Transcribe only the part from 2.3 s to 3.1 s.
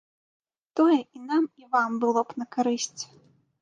б на карысць.